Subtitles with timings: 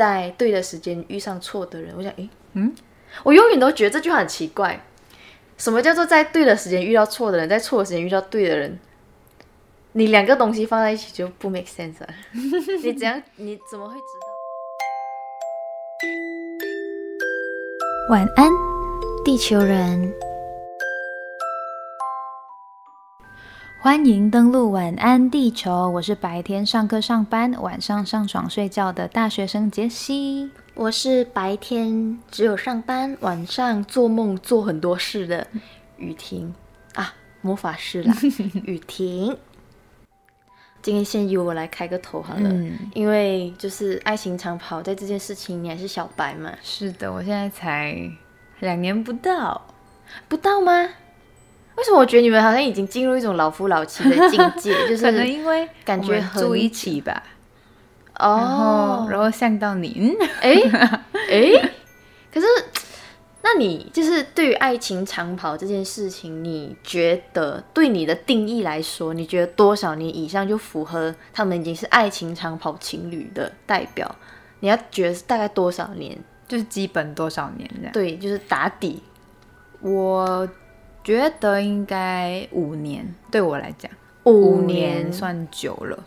[0.00, 1.94] 在对的时间遇上错的人。
[1.94, 2.74] 我想，诶，嗯，
[3.22, 4.80] 我永远都觉得这句话很奇怪。
[5.58, 8.78] 什么叫做在对的时间遇到错的人，在错的时间遇到对的人？
[9.92, 12.08] 你两个东西放在一起就不 make sense 了。
[12.82, 13.22] 你怎样？
[13.36, 14.26] 你怎么会知道？
[18.08, 18.50] 晚安，
[19.22, 20.29] 地球人。
[23.82, 30.50] 欢迎登录晚安地球，我是白天上课上班，晚上上床睡觉的大学生杰西。
[30.74, 35.46] 我是白天只有上班，晚上做梦做很多事的
[35.96, 36.54] 雨婷
[36.92, 38.14] 啊，魔法师啦，
[38.66, 39.34] 雨婷。
[40.82, 42.50] 今天先由我来开个头好了，
[42.92, 46.52] 因为就是爱情长跑，在这件事情你还是小白嘛。
[46.62, 47.96] 是的，我现在才
[48.58, 49.62] 两年不到，
[50.28, 50.86] 不到吗？
[51.80, 54.74] 为什么我觉得你们好像已经进入一种老夫老妻的境界？
[54.86, 57.22] 就是可能因为感觉住一起吧。
[58.18, 60.52] 哦，然后像到你，哎
[61.30, 61.70] 哎，
[62.30, 62.46] 可是，
[63.42, 74.14] 那你就是对于爱情长跑这件事情，你觉得对你的定义来说，你觉得多少年以上就符合他们已经是爱情长跑情侣的代表？
[74.60, 76.18] 你要觉得是大概多少年？
[76.46, 77.92] 就是基本多少年这样？
[77.92, 79.02] 对，就是打底。
[79.80, 80.46] 我。
[81.02, 83.90] 觉得应该五年，对我来讲，
[84.24, 85.98] 五年算久了。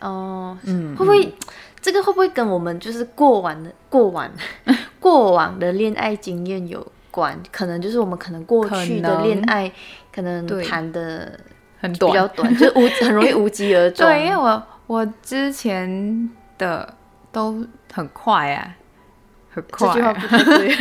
[0.00, 1.34] 哦，嗯，会不会
[1.80, 4.30] 这个会不会跟我们就是过往的过往
[5.00, 7.38] 过往的恋爱经验有关？
[7.52, 9.70] 可能就是我们可能过去的恋爱
[10.12, 11.38] 可能谈的
[11.78, 14.04] 很短，比较短，就无很容易无疾而终。
[14.08, 16.94] 对，因为我我之前的
[17.30, 18.74] 都很快啊。
[19.54, 20.74] 这句话不对，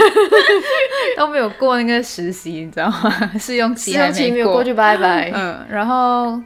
[1.15, 3.31] 都没有过那个实习，你知道吗？
[3.39, 5.31] 试用期试用期没有过去，拜拜。
[5.33, 6.41] 嗯，然后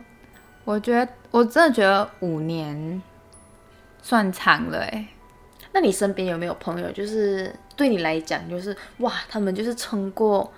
[0.66, 3.02] 我觉得我真的觉得五年
[4.02, 5.08] 算长了哎。
[5.72, 10.52] 那你身边有没有朋友，就是对你来讲，就是哇，他们就是撑过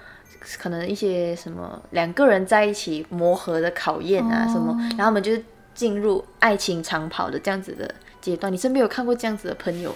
[0.57, 5.43] 可能一些什么两个人在一起磨合的考验啊什么，然后他们就是
[5.75, 8.51] 进入爱情长跑的这样子的阶段。
[8.51, 9.93] 你身边有看过这样子的朋友？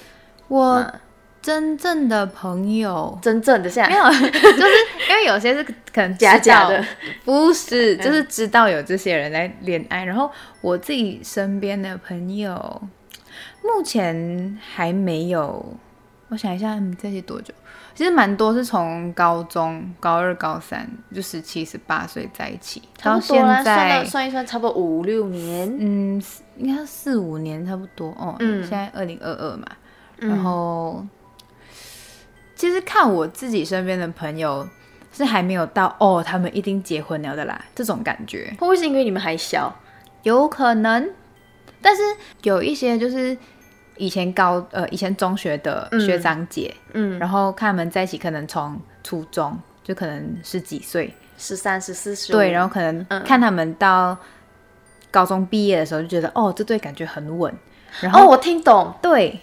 [0.48, 0.86] 我。
[1.44, 4.74] 真正的朋友，真正的现在没有， 就是
[5.09, 6.84] 因为有些是可能假假的，
[7.26, 10.06] 不是，就是知道有这些人在恋爱。
[10.06, 10.31] 然后
[10.62, 12.81] 我自己身边的朋友，
[13.62, 15.76] 目前还没有。
[16.30, 17.54] 我想一下，你在一起多久？
[17.94, 26.24] 其实蛮多，是从高中高二、高三，就十七、十八岁在一起，到现在算一算，差不多五六年，嗯，
[26.56, 28.34] 应该四五年差不多哦。
[28.40, 29.68] 嗯，现在二零二二嘛，
[30.16, 31.06] 然后。
[32.63, 34.66] 其实看我自己身边的朋友
[35.12, 38.46] 是还没有到哦，他们一定结婚了的啦，这种感觉。
[38.51, 39.75] 会不会是因为你们还小？
[40.22, 41.09] 有可能，
[41.81, 42.01] 但是
[42.44, 43.38] 有一些就是
[43.97, 54.18] 以前高呃以前中学的学长姐，嗯，然后看他们在一起，可能从初中就可能十几岁，十三、十四岁，对，然后可能看他们到
[55.12, 57.53] 高中毕业的时候，就觉得哦，这对感觉很稳。
[58.00, 59.38] 然后我听懂，对。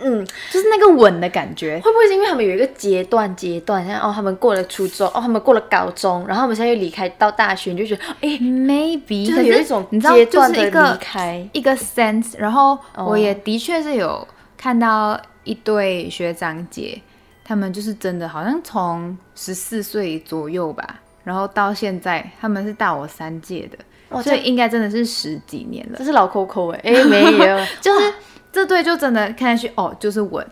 [0.00, 12.34] 嗯，就是那个稳的感觉，会不会是因为他们有一个阶段阶段，像哦，他们过了初中，哦，他们过了高中，然后他们现在又离开到大学，你就觉得哎，maybe 就是有一种你知道，就是一个离开一个 sense。
[12.38, 14.26] 然后我也的确是有
[14.56, 17.02] 看到一对学长姐，
[17.44, 25.98] 他们就是真的好像从十四岁左右吧，然后到现在他们是大我三届的，所以应该真的是十几年了。
[25.98, 28.14] 这是老 Coco 哎，哎没有， 就是。
[28.58, 30.44] 这对就真的看上去哦，就是稳，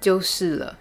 [0.00, 0.76] 就是了，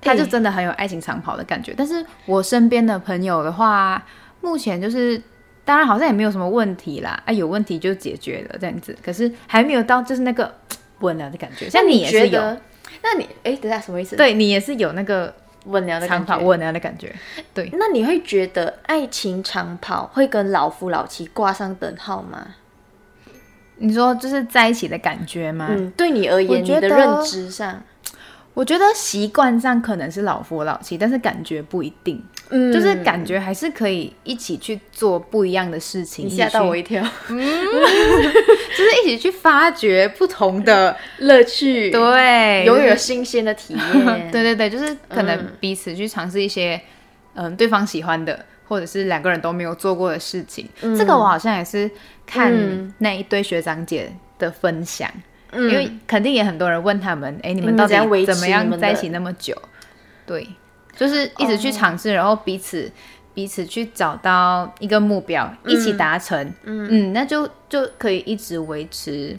[0.00, 1.72] 他就真的很有爱情长跑的感觉。
[1.76, 4.04] 但是我身边的朋友的话，
[4.42, 5.20] 目前就是
[5.64, 10.54] 当然好像也没有什么问题啦，啊，有问题就解决了这样子，可是还没有到就是那个
[11.00, 11.70] 稳了的感觉。
[11.70, 12.40] 像你也是有，
[13.02, 14.14] 那你哎，等下什么意思？
[14.16, 17.14] 对你也是有那个稳了的长跑稳了的感觉。
[17.54, 22.54] 对，那你会觉得爱情长跑会跟老夫老妻挂上等号吗？
[23.78, 25.66] 你说就是在一起的感觉吗？
[25.70, 27.82] 嗯，对你而言，你的认知上，
[28.54, 32.22] 我觉得习惯上可能是老夫老妻，但是感觉不一定。
[32.48, 36.26] 嗯，就是感觉还是可以一起去做不一样的事情。
[36.26, 44.30] 你吓到我一跳，嗯， 就是一起去发掘不同的乐趣，对，拥有新鲜的体验。
[44.30, 46.80] 对对对，就是可能彼此去尝试一些
[47.34, 48.46] 嗯对方喜欢的。
[48.68, 51.90] 或者是两个人都没有做过的事情，这个我好像也是
[52.26, 52.52] 看
[52.98, 55.10] 那一堆学长姐的分享，
[55.52, 57.94] 因为肯定也很多人问他们，哎，你们到底
[58.26, 59.56] 怎么样在一起那么久？
[60.26, 60.46] 对，
[60.96, 62.90] 就是一直去尝试，然后彼此
[63.32, 69.38] 彼此去找到一个目标，一起达成，嗯，那就就可以一直维持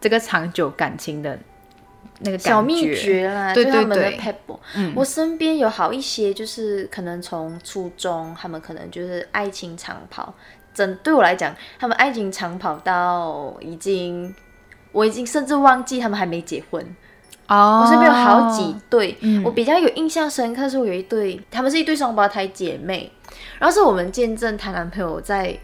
[0.00, 1.38] 这个长久感情的
[2.20, 4.58] 那个小秘诀啦，对就他们的对对 pebble。
[4.76, 10.32] 嗯我身边有好一些，就是可能从初中，他们可能就是爱情长跑。
[10.74, 14.34] 真对我来讲，他们爱情长跑到已经，
[14.92, 16.82] 我已经甚至忘记他们还没结婚。
[17.48, 23.12] 哦我身边有好几对，嗯我比较有印象深刻是我有一对，他们是一对双胞胎姐妹，
[23.58, 25.54] 然后是我们见证她男朋友在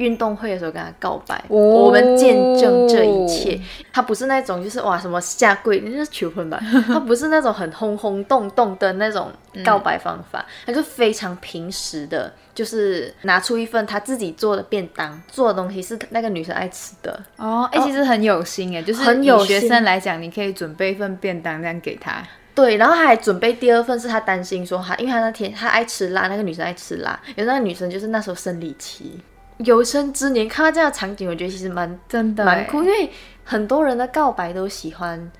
[0.00, 3.60] 运动会的时候跟他告白，哦我们见证这一切。
[3.92, 6.58] 他不是那种就是哇什么下跪，那是求婚吧？
[6.88, 9.30] 他不是那种很轰轰动动的那种
[9.64, 22.22] 告白方法，他就非常平时的，就是拿出一份他自己做的便当，做的东西是那个女生爱吃的，哦，哎、其实很有心哎，就是很有学生来讲，你可以准备一份便当这样给他。
[22.52, 29.18] 对，然后他还准备第二份，是他担心说他，因为他那天他爱吃辣，那个女生爱吃辣，有那个女生就是那时候生理期，
[29.64, 33.10] 有生之年看到这样的场景，我觉得其实蛮真的蛮酷，因为
[33.44, 35.30] 很多人的告白都喜欢，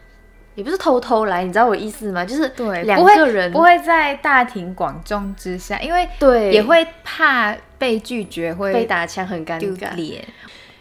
[0.55, 2.25] 也不是偷偷来，你知道我意思吗？
[2.25, 9.95] 就是对，两个人不会在大庭广众之下，因为对也会怕被拒绝，会被打枪，很尴尬。
[9.95, 10.23] 脸。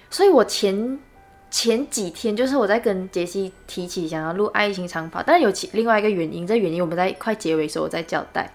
[0.10, 1.00] 所以我前
[1.50, 8.52] 前几天就是我在跟杰西提起想要录爱情长跑，但是有其另外一个原因，这原因我们在快结尾的时候我在交代。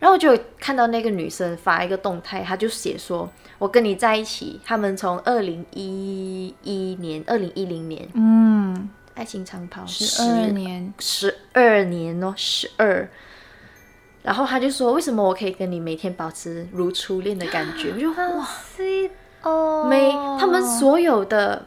[0.00, 8.08] 然后我就看到那个女生发一个动态，她就写说：“我跟你在一起，他们从二零一一年、二零一零年。
[8.14, 13.08] 嗯，爱情长跑十二年，十二年哦，十二。
[14.22, 18.48] 然后他就说：“为什么我可以跟你每天保持如初恋的感觉？”我就哇，
[19.42, 19.86] 哦。
[19.88, 21.66] 没他们所有的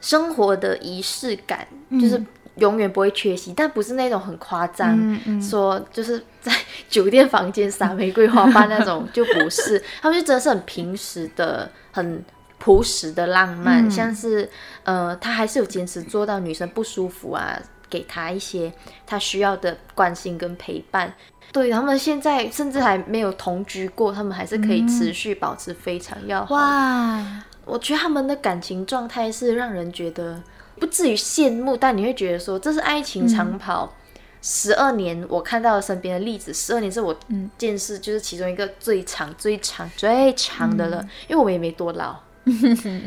[0.00, 2.22] 生活的仪式感，就是
[2.58, 6.52] 永远不会缺席，但不是那种很夸张，嗯嗯说就是在
[6.88, 12.24] 酒店房间撒玫瑰花瓣那种，就不是， 他们就真的是很平时的、很
[12.58, 14.48] 朴实的浪漫，嗯像是
[14.84, 18.72] 呃，他还是有坚持做到女生不舒服啊，给她一些
[19.06, 21.12] 她需要的关心跟陪伴。
[21.50, 26.54] 对他们现在甚至还没有同居过，他们还是可以持续保持非常要好。
[26.54, 30.42] 哇，我觉得他们的感情状态是让人觉得
[30.78, 33.92] 不至于羡慕，但你会觉得说这是爱情长跑。
[34.40, 37.14] 十二年，我看到身边的例子，十二年是我
[37.58, 42.16] 见识就是其中一个最长、最长、最长的了，因为我们也没多老，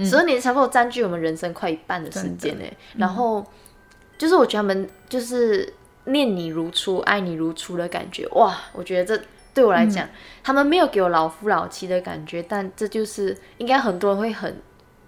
[0.03, 2.65] 十二年差不多占据我们人生快一半的时间呢。
[2.97, 3.45] 然后
[4.17, 5.73] 就是我觉得他们就是
[6.03, 8.53] 念你如初、爱你如初的感觉，哇！
[8.73, 9.23] 我觉得这
[9.53, 10.05] 对我来讲，
[10.43, 14.53] 他们没有给我老夫老妻的感觉，但这就是应该很多人会很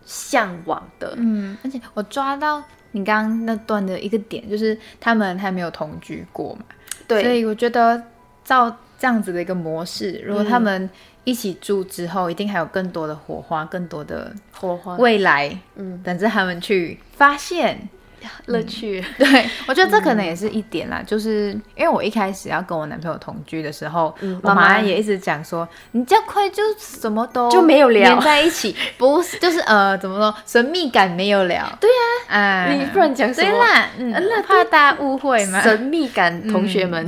[0.06, 1.14] 向往的。
[1.18, 6.66] 嗯，而且我抓到你刚刚那段的一个点，就是他们还没有同居过嘛，
[7.08, 8.02] 对所，以我觉得
[8.44, 10.90] 照这样子的一个模式，如果他们
[11.24, 17.90] 一起住之后，一定还有更多的火花，更多的火花未来，嗯等着他们去发现。
[18.48, 24.06] 乐趣， 对， 我觉得这可能也是一点啦，就是因为我一开始要跟我男朋友同居的时候，
[24.42, 28.10] 我嗯妈也一直讲说，你这样快就什么都就没有聊。
[28.10, 33.50] 连在一起，不是就是呃怎么说神秘感没有了，对呀、啊，你不然讲什么？
[33.50, 37.06] 对啦，嗯，那怕大家误会嘛，神秘感，同学们，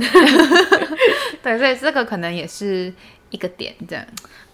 [1.41, 2.91] 对，所以这个可能也是
[3.29, 4.05] 一个点，这样，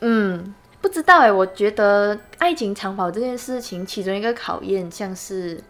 [0.01, 5.61] 嗯，不知道哎，我觉得爱情长跑这件事情，其中一个考验像是，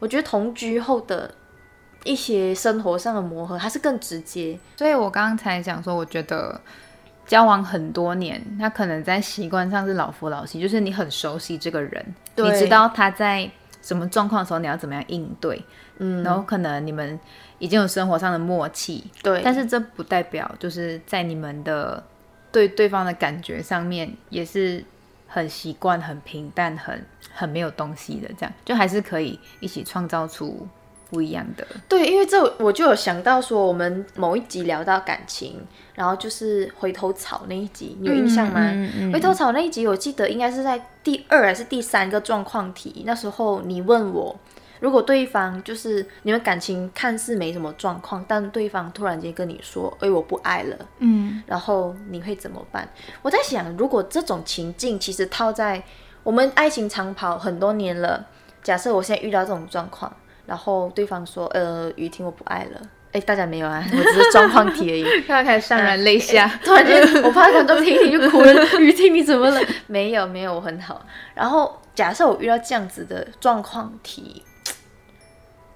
[0.00, 1.32] 我觉得同居后的
[2.02, 4.58] 一些生活上的磨合，它是更直接。
[4.76, 6.60] 所以我刚才讲说，我觉得
[7.26, 13.48] 交往很多年，他可能在习惯上是老夫老妻，就是你很熟悉这个人，你知道他在
[13.80, 15.62] 什么状况的时候你要怎么样应对，
[15.98, 17.18] 嗯，然后可能你们
[17.58, 22.02] 已经有生活上的默契，对，但是这不代表就是在你们的
[22.50, 24.84] 对对方的感觉上面也是
[25.32, 30.66] 很习惯、很平淡、很很没有东西的，这样就还是可以一起创造出
[31.08, 31.64] 不一样的。
[31.88, 35.60] 对，因为这我就有想到说，我们某一集聊到感情，
[35.94, 38.60] 然后就是回头草那一集，你有印象吗？
[38.72, 44.36] 嗯嗯回头草那一集，我记得应该是在第二还是第三个状况题，那时候你问我，
[44.80, 52.88] 如果对方就是你们感情看似没什么状况，但对方突然间跟你说，哎，我不爱了，嗯然后你会怎么办？
[53.22, 55.82] 我在想，如果这种情境其实套在
[56.22, 58.26] 我们爱情长跑很多年了，
[58.62, 60.12] 假设我现在遇到这种状况，
[60.46, 62.80] 然后对方说，呃，雨婷我不爱了。
[63.12, 65.22] 哎，大家没有啊， 我只是状况题而已。
[65.22, 66.46] 刚开始潸然泪下。
[66.62, 68.52] 突然间，我怕观众听一听就哭了。
[68.78, 69.60] 雨婷，你怎么了？
[69.88, 71.04] 没有，没有，我很好。
[71.34, 74.44] 然后，假设我遇到这样子的状况题，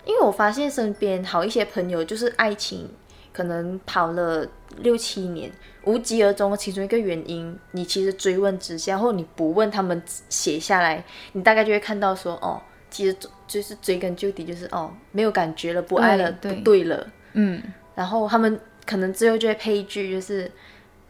[0.04, 2.88] 因为我发现身边好一些朋友，就是爱情
[3.32, 4.46] 可能跑了
[4.78, 5.50] 六七年，
[5.84, 16.84] 无疾而终的其中一个原因，你其实追问之下，或你不问他们写下来，你大概就会看到说，哦，其实就是追根究底，就是哦没有感觉了，不爱了，对不对。
[16.84, 17.62] 了，嗯，
[17.94, 20.50] 然后他们可能最后就会配一句，就是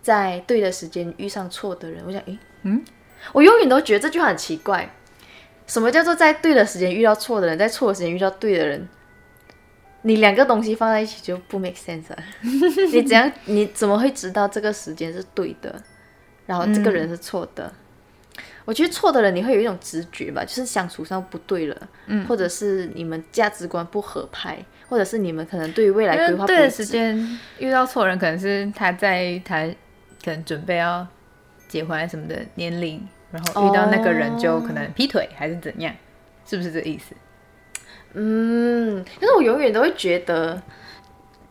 [0.03, 2.03] 在对的时间遇上错的人。
[2.07, 2.85] 我想，诶，嗯，
[3.33, 4.89] 我永远都觉得这句话很奇怪。
[5.67, 8.89] 什么叫做在对的时间遇到错的人，在错的时间遇到对的人？
[10.03, 12.19] 你两个东西放在一起就不 make sense 了。
[12.93, 13.33] 你怎样？
[13.47, 15.75] 你怎么会知道这个时间是对的，
[16.47, 17.73] 然后这个人是错的？
[18.67, 29.67] 我觉得错的人你会有一种直觉吧，就是相处上不对了，嗯，或者是你们价值观不合拍，或者是你们可能对于未来规划不对的时间遇到错人，可能是他在他
[30.25, 31.07] 可能准备要
[31.69, 35.93] 结婚什么的年龄，然后遇到那个人就可能劈腿还是怎样，
[36.47, 37.15] 是不是这个意思？
[38.13, 40.63] 嗯，可是我永远都会觉得，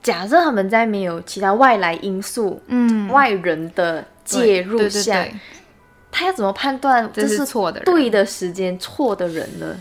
[0.01, 5.35] 假设他们在没有其他外来因素、嗯外人的介入对对下，对
[6.09, 9.75] 他要怎么判断这是是错的人对的时间、错的人呢？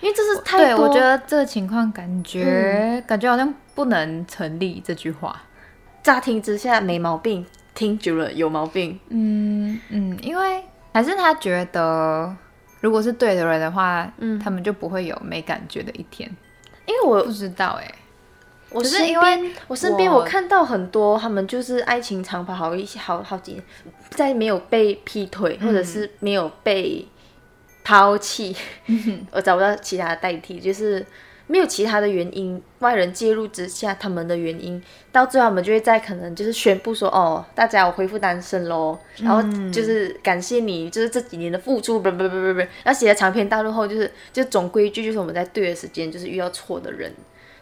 [0.00, 5.42] 因为这是太我觉得这个情况感觉、感觉好像不能成立这句话。
[6.02, 8.98] 乍听之下没毛病，听久了有毛病。
[9.08, 10.62] 嗯嗯，因为
[10.92, 12.36] 还是他觉得，
[12.80, 16.30] 如果是对的人的话，嗯他们就不会有没感觉的一天。
[16.86, 17.94] 因为我不知道哎、
[18.70, 23.62] 我是身因为边我身边我我看到很多他们就是爱情长跑好一些好好几年，
[24.10, 27.06] 在没有被劈腿、或者是没有被
[27.84, 28.56] 抛弃，
[29.30, 31.04] 我找不到其他的代替，就是
[31.50, 34.80] 没有其他的原因，外人介入之下，他们的原因，
[35.10, 39.42] 到最后他们就会在可能就是宣布说，哦，大家我恢复单身喽，然后
[39.72, 47.12] 就是感谢你，就是这几年的付出，不不不不不，然后写了长篇大论后，就是就总归一句，就是我们在对的时间，就是遇到错的人。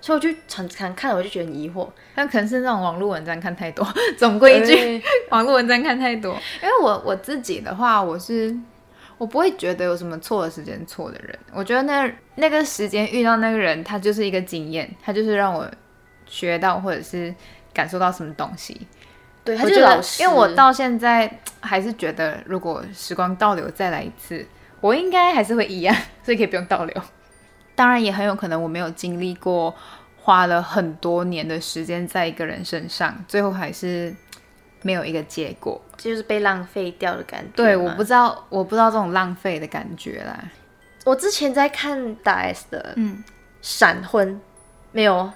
[0.00, 1.88] 所以我就常常看了，我就觉得很疑惑。
[2.14, 3.84] 但可能是那种网络文章看太多，
[4.16, 6.32] 总归一句， 网络文章看太多。
[6.62, 8.56] 因为我我自己的话，我是
[9.18, 15.68] 我不会觉得有什么错的时间错的人，我觉得那那个时间遇到那个人，他就是一个经验，他就是让我
[16.26, 17.34] 学到或者是
[17.74, 18.86] 感受到什么东西。
[19.44, 24.46] 对，他就是老师，因为我到现在还是觉得，如果时光倒流再来一次，
[24.80, 27.02] 我应该还是会一样，所以可以不用倒流。
[27.74, 29.74] 当然，也很有可能我没有经历过，
[30.20, 34.14] 花了很多年的时间在一个人身上，最后还是
[34.82, 35.80] 没有一个结果。
[35.96, 37.50] 就是被浪费掉的感觉。
[37.56, 40.44] 对，我不知道，我不知道这种浪费的感觉啦。
[41.04, 43.24] 我之前在看大 S 的嗯，
[43.60, 44.40] 闪婚，
[44.92, 45.28] 没有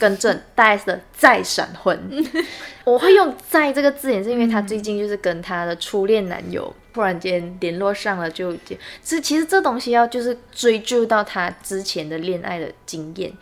[0.00, 2.10] 更正， 大 S 的再闪婚。
[2.84, 13.32] 我会用“再”这个字眼，是因为她最近就是跟她的初恋男友突然间联络上了就，就其其实这东西要就是追究到她之前的恋爱的经验。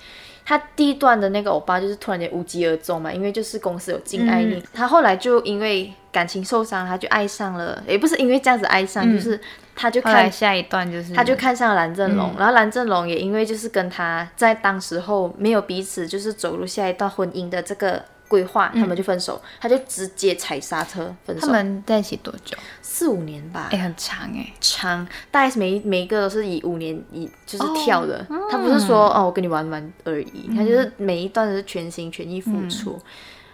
[0.48, 9.38] 她第一段的那个欧巴就是突然间无疾而终嘛，因为就是公司有禁爱令，他后来就因为感情受伤，他就爱上了，也不是因为这样子爱上，就是
[9.74, 21.40] 他就看后来下一段就是，他就看上了蓝正龙，然后蓝正龙也因为就是跟他在当时候没有彼此就是走入下一段婚姻的这个规划，他们就分手，他就直接踩刹车分手。
[21.42, 22.56] 他手，们在一起多久？
[22.82, 23.68] 四五年吧。
[23.70, 32.98] 哎、，很长哎、长，大概是每每一个都是以五年以就是跳的，他不是说哦我跟你玩玩而已，他就是每一段都是全心全意付出，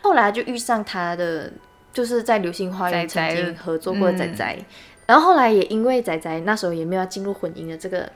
[0.02, 1.52] 后来就遇上他的
[1.92, 4.58] 就是在流星花园曾经合作过的仔仔。
[5.04, 8.10] 然后后来也因为仔仔那时候也没有进入婚姻的这个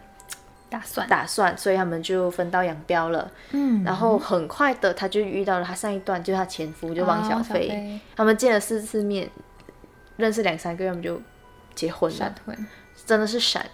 [0.69, 3.31] 打算，打算，所以他们就分道扬镳了。
[3.53, 8.01] 嗯，然后很快的，他就遇到了他上一段，就是他前夫，就汪小哦菲。
[8.17, 9.31] 他们见了四次面，
[10.17, 11.21] 认识两三个月，他们就
[11.75, 12.67] 结婚了闪，婚，
[13.07, 13.65] 真的是闪。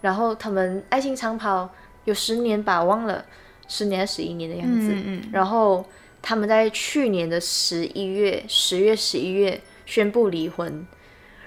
[0.00, 1.70] 然后他们爱情长跑
[2.04, 3.24] 有十年吧，忘了
[3.68, 4.88] 十年还是十一年的样子。
[4.92, 5.84] 嗯嗯然后
[6.20, 10.86] 他们在去年的十一月、十月、十一月宣布离婚。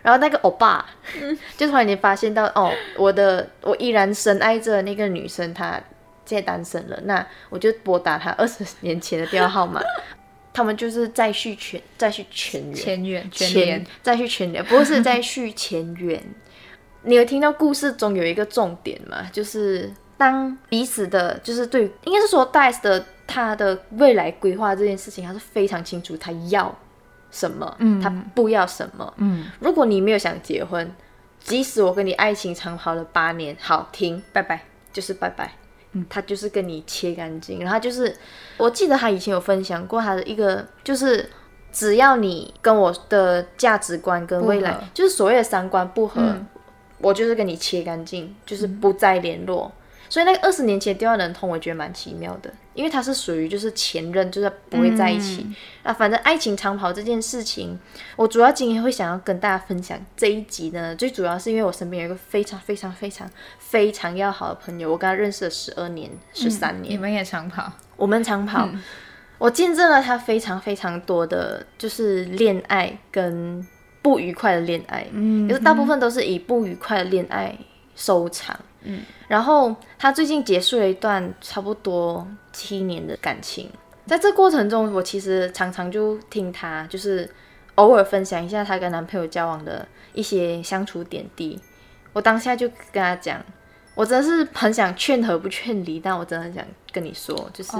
[0.03, 0.85] 然后那个欧巴，
[1.57, 5.81] 就突然间发现到，哦，我的我依然深爱着那个女生，她
[6.25, 9.81] 现在单身了，那我就拨打她 二十年前的电话号码，
[10.53, 16.21] 他们就是再续全再续全缘，前缘前缘，再续全缘，不是再续前缘。
[17.03, 19.27] 你有听到故事中有一个重点吗？
[19.31, 26.73] 就是当彼此的，就是对，应该是说 Dice 的他的未来规划这件事情，他是非常清楚他要
[27.33, 29.13] 什么，嗯他不要什么。
[29.17, 30.89] 嗯，如果你没有想结婚，
[31.39, 34.63] 即使我跟你爱情长跑了八年，好停，拜拜。
[34.93, 35.51] 就是拜拜。
[36.09, 38.15] 他就是跟你切干净，然后他就是，
[38.57, 41.29] 我记得他以前有分享过他的一个，就是
[41.71, 46.47] 只要你跟我的价值观跟未来，就是所谓的三观不合，嗯
[46.97, 49.71] 我就是跟你切干净，就是不再联络。
[50.09, 55.45] 所以那个二十年前第二人通，我觉得蛮奇妙的，因为他是属于就是前任，就是不会在一起。
[55.81, 57.77] 啊，反正爱情长跑这件事情，
[58.15, 68.69] 我主要今天会想要跟大家分享这一集呢，最主要是因为我身边有一个非常非常非常非常要好的朋友，我跟他认识了十二年、十三年，你们也长跑，我们长跑，
[69.37, 73.65] 我见证了他非常非常多的，就是恋爱跟
[74.01, 77.57] 不愉快的恋爱，嗯，可是大部分都是以不愉快的恋爱
[77.95, 83.69] 收场，嗯，然后他最近结束了一段差不多七年的感情，
[84.05, 87.29] 在这过程中，我其实常常就听他，就是
[87.75, 91.59] 偶尔分享一下他跟男朋友交往的一些相处点滴，
[92.13, 93.41] 我当下就跟他讲，
[93.95, 97.71] 我真的是很想劝和不劝离，但我真的很想跟你说，就是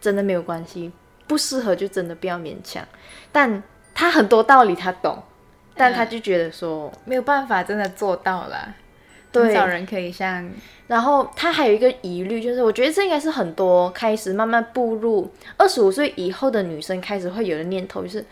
[0.00, 0.92] 真的没有关系，
[1.26, 2.86] 不适合就真的不要勉强，
[3.32, 3.62] 但。
[3.92, 5.20] 他很多道理他懂，
[5.74, 8.74] 但他就觉得说没有办法真的做到了。
[9.32, 10.50] 很少人可以像，
[10.88, 18.24] 然后他还有一个疑虑，就是我觉得这应该是很多开始慢慢步入二十五岁以后的女生开始会有的念头，就是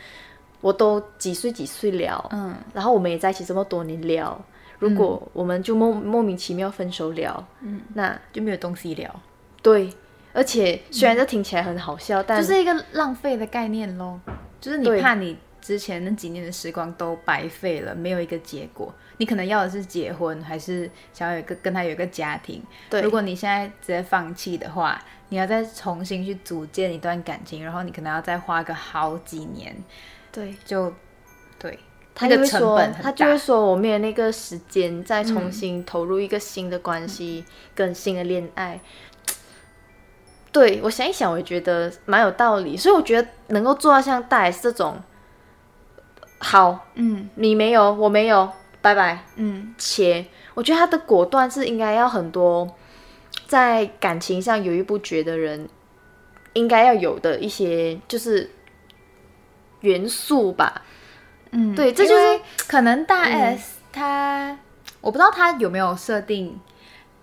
[0.61, 4.45] 我都几岁几岁了，嗯，然后我们也在一起这么多年了，
[4.79, 9.15] 如果我们就莫莫名其妙分手了，嗯，那就没有东西聊。
[9.63, 9.93] 对，
[10.33, 14.19] 而且虽然这听起来很好笑，但就是一个浪费的概念喽，
[14.61, 15.37] 就是你怕你。
[15.69, 18.91] 之前那几年的时光都白费了，没有一个结果。
[19.19, 22.63] 你可能要的是结婚，还是想要有一个跟他有一个家庭？
[22.89, 23.03] 对。
[23.03, 24.99] 如果你现在直接放弃的话，
[25.29, 29.77] 你要再重新去组建一段感情，然后你可能要再花个好几年。
[30.33, 30.57] 对。
[30.65, 30.91] 就
[31.59, 31.79] 对。
[32.15, 37.45] 他就会说，他就会说，我没有那个时间再重新投入一个新的关系，
[37.75, 38.81] 跟新的恋爱。
[40.51, 42.75] 对我想一想，我觉得蛮有道理。
[42.75, 44.99] 所以我觉得能够做到像大 S 这种。
[46.39, 48.49] 好，嗯，你没有，我没有，
[48.81, 50.25] 拜拜，嗯，切。
[50.55, 52.69] 我觉得他的果断是应该要很多，
[53.47, 55.69] 在感情上犹豫不决的人
[56.53, 58.49] 应该要有的一些就是
[59.81, 60.83] 元素吧。
[61.51, 64.57] 嗯，对，这就是可能大 S 他，
[65.01, 66.59] 我不知道他有没有设定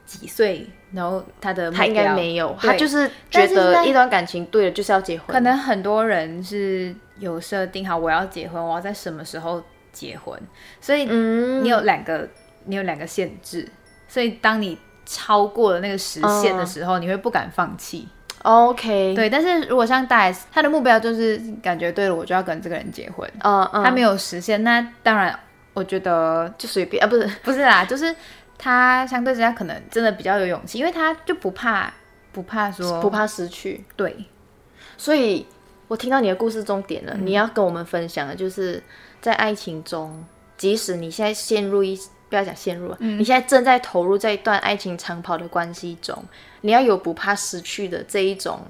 [0.06, 5.28] 几岁，然后他的他应该没有，他就是觉得一段感情对了就是要结婚。
[5.28, 6.94] 可能很多人是。
[7.18, 10.38] 有设定好我要结婚，我要在什么时候结婚，
[10.82, 12.28] 所以你有两个，
[12.66, 13.68] 你有两个限制，
[14.08, 18.08] 所以当你超过了那个时限的时候，你会不敢放弃。
[18.44, 19.30] OK，对。
[19.30, 23.28] 但是如果像大 S，他的目标就是感觉对了，我就要跟这个人结婚。
[23.40, 23.84] 嗯嗯。
[23.84, 25.38] 他没有实现，那当然
[25.74, 28.14] 我觉得就随便啊，不是 不是啦，就是
[28.58, 31.92] 他相对之下可能真的比较有勇气，因为他就不怕
[32.32, 34.16] 不怕说不怕失去，对，
[34.98, 35.46] 所以。
[35.88, 38.82] 我听到你的故事终点了，你要跟我们分享的，就是
[39.22, 40.26] 在爱情中，
[40.58, 41.96] 即使你现在陷入一，
[42.30, 46.24] 不要讲陷入了，你现在正在投入在一段爱情长跑的关系中，
[46.62, 48.62] 你要有不怕失去的这一种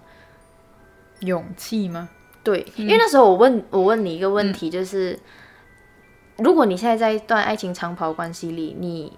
[1.22, 2.10] 勇气吗？
[2.44, 5.18] 对，因为那时候我问我问你一个问题，就是
[6.38, 9.14] 如果你现在在一段爱情长跑关系里，你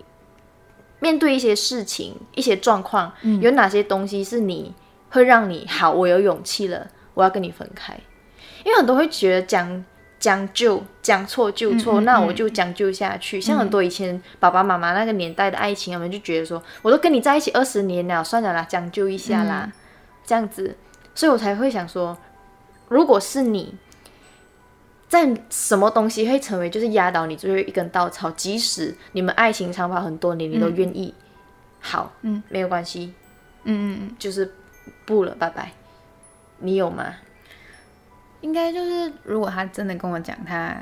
[0.99, 4.73] 面对一些事情、一些状况，有哪些东西是你
[5.09, 5.91] 会让你好？
[5.91, 6.87] 我有勇气了。
[7.17, 7.99] 我要跟你分开，
[8.63, 9.83] 因为很多会觉得将
[10.19, 13.41] 将就将错就错，那我就将就下去。
[13.41, 19.71] 像很多以前爸爸妈妈那个年代的爱情，他们就觉得说，我都跟你在一起二十年了，算了啦，将就一下啦，
[20.23, 20.77] 这样子。
[21.15, 22.15] 所以我才会想说，
[22.87, 23.73] 如果是你
[25.09, 31.11] 在什么东西会成为就是压倒你最后一根稻草，即使你们爱情长跑很多年，你都愿意，
[31.79, 33.11] 好，嗯，没有关系，
[33.63, 34.53] 嗯嗯嗯，就是
[35.03, 35.71] 不了，拜拜。
[36.59, 37.13] 你有吗？
[38.41, 40.77] 应该就是，如果他真的跟我讲他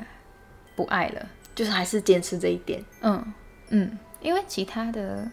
[0.74, 2.84] 不爱了，就是还是坚持这一点。
[3.00, 3.32] 嗯
[3.70, 5.26] 嗯，因为其他的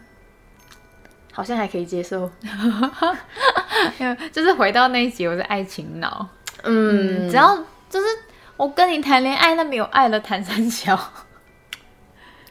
[1.34, 2.32] 好像还可以接受。
[4.32, 6.26] 就是回到那一集，我是爱情脑。
[6.64, 7.58] 嗯，只要
[7.90, 8.08] 就是
[8.56, 10.98] 我跟你谈恋爱，那没有爱了，谈三小。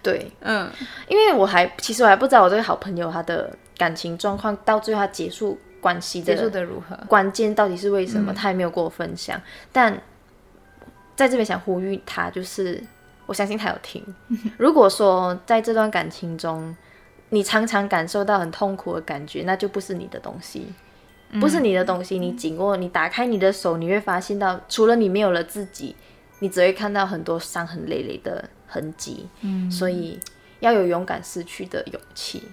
[0.03, 0.71] 对，嗯，
[1.09, 5.59] 因为我还其实我还不知道我这个好朋友他的感情状况到最后他结束。
[5.83, 6.97] 关系结束的如何？
[7.09, 8.33] 关键到底是为什么？
[8.33, 9.39] 他也没有跟我分享。
[9.71, 10.01] 但
[11.15, 12.83] 在这边想呼吁他，就是
[13.27, 14.03] 我相信他有听。
[14.57, 16.75] 如果说在这段感情中，
[17.31, 20.69] 你常常感受到很痛苦的感觉，那就不是你的东西，
[21.41, 22.19] 不是你的东西。
[22.19, 25.97] 你紧握，你打开你的手，你会发现到，除了你没有了自己，
[26.39, 29.29] 你只会看到很多伤痕累累的痕迹。
[29.41, 30.21] 嗯，所以
[30.61, 32.45] 要有勇敢失去的勇气。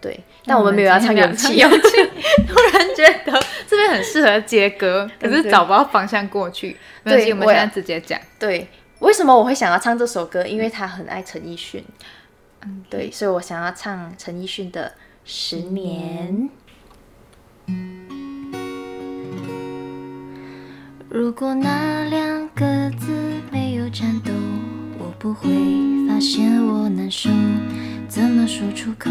[0.00, 1.78] 对，但我们没有要唱勇气，勇气。
[2.48, 6.76] 突然觉得这边很适合接歌， 可是找不到方向过去。
[7.02, 8.18] 没关系，我们现在直接讲。
[8.38, 8.66] 对，
[9.00, 10.46] 为什么我会想要唱这首歌？
[10.46, 11.84] 因为他很爱陈奕迅。
[12.62, 14.88] 嗯，对，所以我想要唱陈奕迅的
[15.24, 16.48] 《十年。
[21.08, 23.12] 如果那两个字
[23.50, 24.32] 没有颤抖，
[24.98, 25.48] 我不会
[26.08, 27.28] 发现我难受，
[28.08, 29.10] 怎么说出口，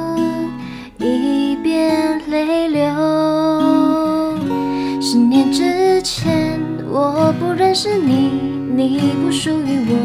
[1.01, 2.83] 一边泪流。
[5.01, 8.29] 十年之前，我不认识你，
[8.75, 9.97] 你不属于我，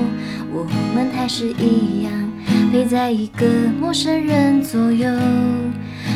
[0.54, 2.12] 我们还是一样
[2.72, 3.46] 陪在一个
[3.78, 5.06] 陌生人左右，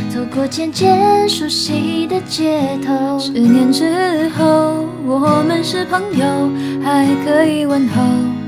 [0.08, 3.18] 走过渐渐熟悉的街头。
[3.18, 6.50] 十年之后，我们是朋友，
[6.82, 8.02] 还可以问候，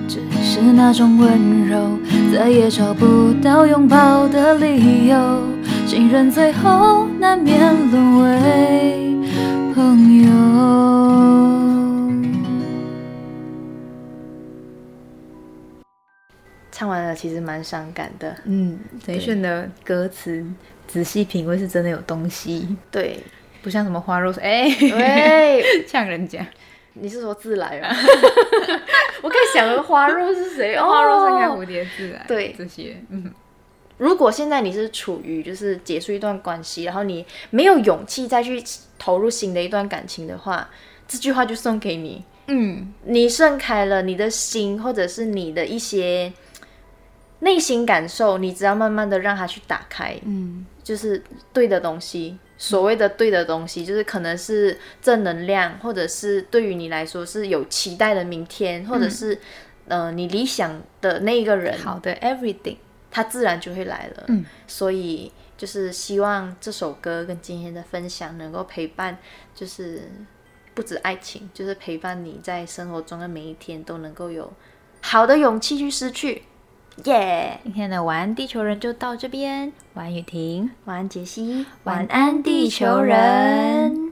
[0.09, 1.77] 只是那种温柔
[2.35, 5.52] 再也找不到拥抱的理由。
[5.93, 9.15] 情人最后难免沦为
[9.75, 10.33] 朋友。
[16.71, 18.35] 唱完了，其实蛮伤感的。
[18.47, 20.43] 嗯，陈奕迅的歌词
[20.89, 23.23] 仔细品味是真的有东西，对，
[23.61, 26.41] 不像什么花若哎，喂， 呛人家。
[26.95, 27.89] 你是说自来吗？
[29.21, 30.75] 我刚想了花若是谁？
[30.77, 32.25] 哦，花若盛开，蝴蝶自来。
[32.27, 33.31] 对这些，嗯，
[34.03, 38.61] 如果现在你是处于就是结束一段关系，然后你没有勇气再去
[38.99, 40.69] 投入新的一段感情的话，
[41.07, 42.25] 这句话就送给你。
[42.49, 46.33] 嗯，你盛开了你的心，或者是你的一些
[47.39, 52.37] 内心感受，你只要慢慢的让它去打开，嗯，就是对的东西。
[52.59, 59.39] 所谓的对的东西，就是可能是正能量，或者是对于你来说是有期待的明天，或者是、
[59.87, 62.77] 呃你理想的那一个人，好的，everything，
[63.13, 64.25] 它自然就会来了。
[64.27, 69.17] 嗯，所以就是希望这首歌跟今天的分享能够陪伴，
[69.55, 70.11] 就是
[70.75, 74.53] 不止爱情，就是陪伴你在生活中的每一天都能够有
[75.03, 76.43] 好的勇气去失去。
[77.05, 81.65] 耶、今天的晚安地球人就到这边，晚安雨婷，晚安，杰西。
[81.85, 84.12] 晚安地球人。